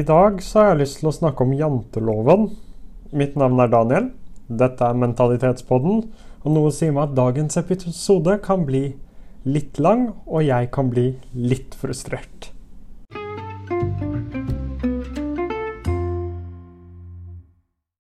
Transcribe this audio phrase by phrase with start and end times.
[0.00, 2.46] I dag så har jeg lyst til å snakke om janteloven.
[3.12, 4.06] Mitt navn er Daniel.
[4.48, 5.98] Dette er Mentalitetspodden,
[6.40, 8.94] og noe sier meg at dagens episode kan bli
[9.44, 12.48] litt lang, og jeg kan bli litt frustrert.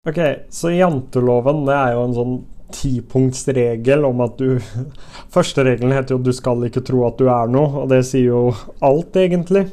[0.06, 0.21] Ok,
[0.54, 2.40] så janteloven det er jo en sånn
[2.76, 4.60] tipunktsregel om at du
[5.36, 8.30] Første regelen heter jo 'du skal ikke tro at du er noe', og det sier
[8.30, 8.44] jo
[8.78, 9.71] alt, egentlig.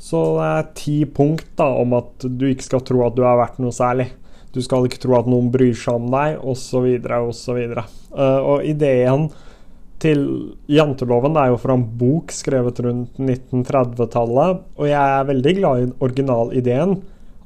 [0.00, 3.36] Så det er ti punkt da, om at du ikke skal tro at du er
[3.42, 4.08] verdt noe særlig.
[4.50, 6.88] Du skal ikke tro at noen bryr seg om deg, osv.,
[7.20, 7.60] osv.
[8.10, 9.28] Uh, og ideen
[10.00, 10.22] til
[10.72, 15.90] janteloven er jo fra en bok skrevet rundt 1930-tallet, og jeg er veldig glad i
[16.00, 16.96] originalideen.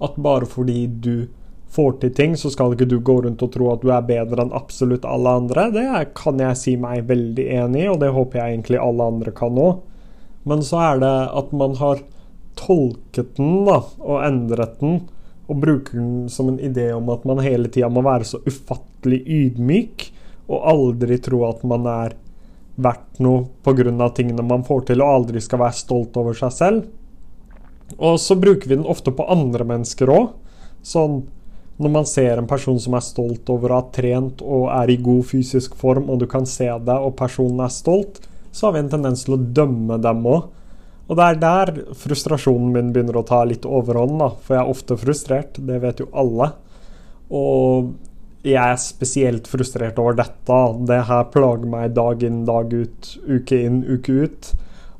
[0.04, 1.26] At bare fordi du
[1.74, 4.44] får til ting, så skal ikke du gå rundt og tro at du er bedre
[4.44, 5.66] enn absolutt alle andre.
[5.74, 9.34] Det kan jeg si meg veldig enig i, og det håper jeg egentlig alle andre
[9.34, 9.82] kan òg.
[10.46, 12.04] Men så er det at man har
[12.58, 15.02] tolket den da, og endret den,
[15.44, 19.22] og bruker den som en idé om at man hele tida må være så ufattelig
[19.26, 20.10] ydmyk,
[20.48, 22.16] og aldri tro at man er
[22.74, 24.08] verdt noe pga.
[24.14, 26.84] tingene man får til, og aldri skal være stolt over seg selv.
[27.98, 30.32] Og så bruker vi den ofte på andre mennesker òg.
[30.82, 31.22] Sånn
[31.76, 35.00] når man ser en person som er stolt over å ha trent og er i
[35.02, 38.20] god fysisk form, og du kan se det, og personen er stolt,
[38.54, 40.46] så har vi en tendens til å dømme dem òg.
[41.04, 44.30] Og det er der frustrasjonen min begynner å ta litt overhånd, da.
[44.40, 46.50] For jeg er ofte frustrert, det vet jo alle.
[47.34, 47.92] Og
[48.44, 50.60] jeg er spesielt frustrert over dette.
[50.88, 54.54] Det her plager meg dag inn, dag ut, uke inn, uke ut.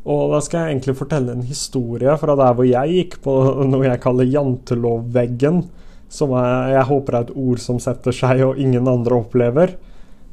[0.05, 3.39] Og da skal jeg egentlig fortelle en historie fra der hvor jeg gikk på
[3.73, 5.65] noe jeg kaller jantelovveggen.
[6.13, 9.77] Som jeg, jeg håper er et ord som setter seg og ingen andre opplever.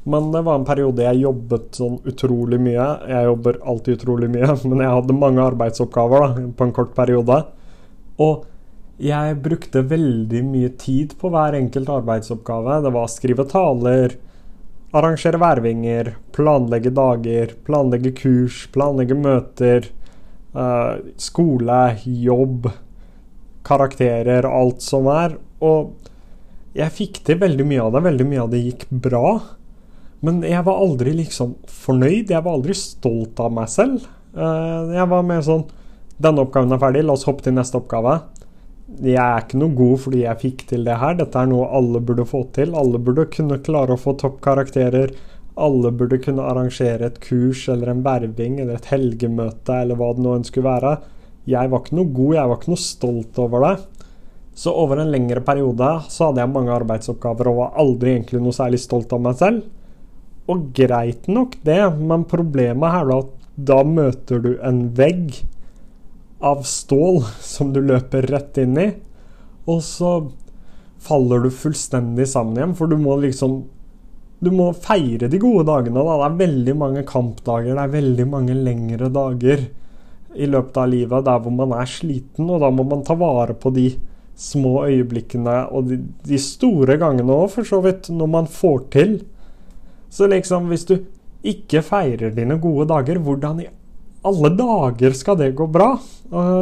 [0.03, 2.85] Men det var en periode jeg jobbet sånn utrolig mye.
[3.11, 7.43] Jeg jobber alltid utrolig mye, men jeg hadde mange arbeidsoppgaver da, på en kort periode.
[8.21, 8.47] Og
[9.01, 12.81] jeg brukte veldig mye tid på hver enkelt arbeidsoppgave.
[12.85, 14.17] Det var å skrive taler,
[14.93, 19.87] arrangere værvinger, planlegge dager, planlegge kurs, planlegge møter,
[20.53, 22.69] uh, skole, jobb,
[23.65, 25.37] karakterer, alt som er.
[25.65, 25.95] Og
[26.77, 28.05] jeg fikk til veldig mye av det.
[28.09, 29.25] Veldig mye av det gikk bra.
[30.25, 32.29] Men jeg var aldri liksom fornøyd.
[32.29, 34.05] Jeg var aldri stolt av meg selv.
[34.37, 35.65] Eh, jeg var mer sånn
[36.21, 38.11] Denne oppgaven er ferdig, la oss hoppe til neste oppgave.
[39.01, 41.15] Jeg er ikke noe god fordi jeg fikk til det her.
[41.17, 42.75] Dette er noe alle burde få til.
[42.77, 45.15] Alle burde kunne klare å få toppkarakterer.
[45.65, 50.27] Alle burde kunne arrangere et kurs eller en verving eller et helgemøte eller hva det
[50.27, 50.93] nå enn skulle være.
[51.49, 53.75] Jeg var ikke noe god, jeg var ikke noe stolt over det.
[54.61, 58.53] Så over en lengre periode så hadde jeg mange arbeidsoppgaver og var aldri egentlig noe
[58.53, 59.65] særlig stolt av meg selv.
[60.51, 63.37] Og greit nok det, men problemet her da at
[63.71, 65.41] da møter du en vegg
[66.41, 68.87] av stål som du løper rett inn i,
[69.69, 70.13] og så
[71.01, 73.63] faller du fullstendig sammen igjen, for du må liksom
[74.41, 76.01] Du må feire de gode dagene.
[76.01, 76.15] da.
[76.17, 79.67] Det er veldig mange kampdager, det er veldig mange lengre dager
[80.33, 83.53] i løpet av livet der hvor man er sliten, og da må man ta vare
[83.53, 83.91] på de
[84.33, 89.13] små øyeblikkene og de, de store gangene òg, for så vidt, når man får til
[90.11, 90.97] så liksom, hvis du
[91.47, 93.69] ikke feirer dine gode dager, hvordan i
[94.27, 95.95] alle dager skal det gå bra?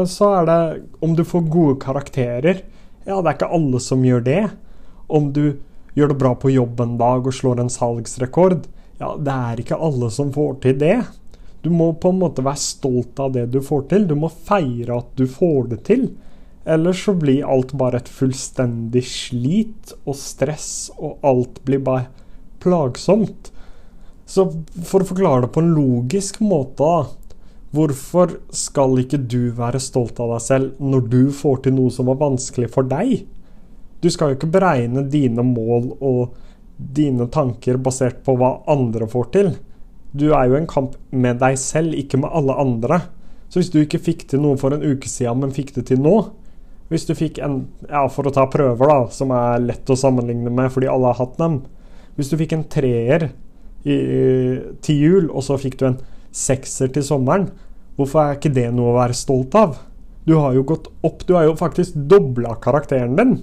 [0.08, 0.60] Så er det
[1.04, 2.62] om du får gode karakterer.
[3.04, 4.44] Ja, det er ikke alle som gjør det.
[5.10, 5.58] Om du
[5.98, 8.70] gjør det bra på jobb en dag og slår en salgsrekord.
[9.02, 11.00] Ja, det er ikke alle som får til det.
[11.66, 14.08] Du må på en måte være stolt av det du får til.
[14.08, 16.06] Du må feire at du får det til.
[16.70, 22.08] Ellers så blir alt bare et fullstendig slit og stress, og alt blir bare
[22.64, 23.52] plagsomt.
[24.30, 24.46] Så
[24.86, 27.20] for å forklare det på en logisk måte, da
[27.70, 32.08] Hvorfor skal ikke du være stolt av deg selv når du får til noe som
[32.10, 33.28] var vanskelig for deg?
[34.02, 36.34] Du skal jo ikke beregne dine mål og
[36.80, 39.52] dine tanker basert på hva andre får til.
[40.18, 43.04] Du er jo en kamp med deg selv, ikke med alle andre.
[43.54, 46.02] Så hvis du ikke fikk til noe for en uke siden, men fikk det til
[46.02, 46.20] nå
[46.90, 50.50] Hvis du fikk en Ja, for å ta prøver, da, som er lett å sammenligne
[50.50, 51.62] med fordi alle har hatt dem.
[52.18, 53.30] Hvis du fikk en treer
[53.84, 53.98] i,
[54.84, 56.00] til jul, og så fikk du en
[56.36, 57.50] sekser til sommeren,
[58.00, 59.78] hvorfor er ikke det noe å være stolt av?
[60.28, 63.40] Du har jo gått opp, du har jo faktisk dobla karakteren din.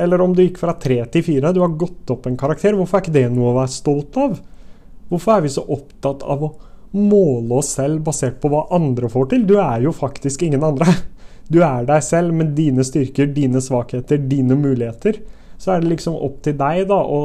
[0.00, 2.76] Eller om du gikk fra tre til fire, du har gått opp en karakter.
[2.78, 4.38] Hvorfor er ikke det noe å være stolt av?
[5.10, 6.54] Hvorfor er vi så opptatt av å
[6.96, 9.44] måle oss selv basert på hva andre får til?
[9.46, 10.94] Du er jo faktisk ingen andre.
[11.50, 15.18] Du er deg selv med dine styrker, dine svakheter, dine muligheter.
[15.58, 17.20] Så er det liksom opp til deg da å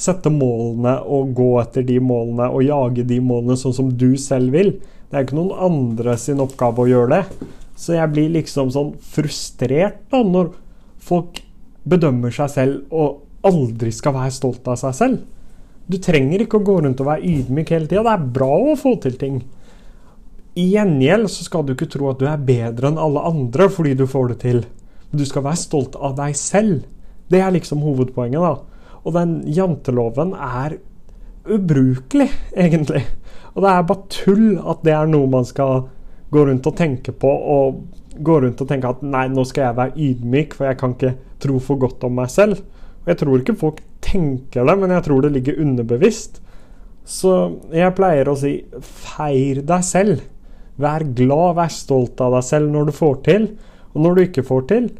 [0.00, 4.54] sette målene og gå etter de målene og jage de målene sånn som du selv
[4.56, 4.74] vil.
[5.10, 7.48] Det er ikke noen andre sin oppgave å gjøre det.
[7.80, 10.52] Så jeg blir liksom sånn frustrert da, når
[11.00, 11.42] folk
[11.88, 15.22] bedømmer seg selv og aldri skal være stolt av seg selv.
[15.90, 18.04] Du trenger ikke å gå rundt og være ydmyk hele tida.
[18.06, 19.40] Det er bra å få til ting.
[20.60, 23.96] I gjengjeld så skal du ikke tro at du er bedre enn alle andre fordi
[23.98, 24.64] du får det til.
[25.10, 26.84] Du skal være stolt av deg selv.
[27.30, 28.79] Det er liksom hovedpoenget, da.
[29.04, 30.76] Og den janteloven er
[31.50, 33.04] ubrukelig, egentlig.
[33.54, 35.86] Og det er bare tull at det er noe man skal
[36.30, 37.80] gå rundt og tenke på, og
[38.20, 41.14] gå rundt og tenke at nei, nå skal jeg være ydmyk, for jeg kan ikke
[41.42, 42.60] tro for godt om meg selv.
[43.02, 46.40] Og jeg tror ikke folk tenker det, men jeg tror det ligger underbevisst.
[47.10, 47.34] Så
[47.74, 50.26] jeg pleier å si feir deg selv.
[50.80, 53.48] Vær glad, vær stolt av deg selv når du får til.
[53.94, 54.90] Og når du ikke får til,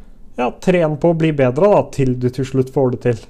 [0.41, 3.21] ja, tren på å bli bedre da, til du til slutt får det til.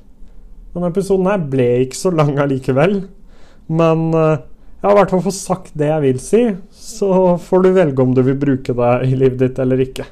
[0.75, 3.00] Denne episoden her ble ikke så lang allikevel.
[3.70, 4.38] Men uh,
[4.81, 8.05] jeg har i hvert fall fått sagt det jeg vil si, så får du velge
[8.05, 10.06] om du vil bruke det i livet ditt eller ikke.